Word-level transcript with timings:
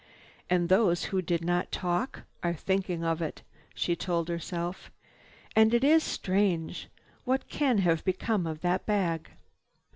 "And 0.49 0.67
those 0.67 1.03
who 1.13 1.21
do 1.21 1.37
not 1.39 1.71
talk 1.71 2.23
are 2.41 2.55
thinking 2.55 3.03
of 3.03 3.21
it," 3.21 3.43
she 3.75 3.95
told 3.95 4.29
herself. 4.29 4.89
"And 5.55 5.75
it 5.75 5.83
is 5.83 6.01
strange! 6.03 6.87
What 7.23 7.47
can 7.47 7.77
have 7.77 8.03
become 8.03 8.47
of 8.47 8.61
that 8.61 8.87
bag?" 8.87 9.29